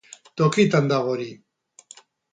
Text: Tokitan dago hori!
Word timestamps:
Tokitan 0.41 0.89
dago 0.93 1.13
hori! 1.13 1.29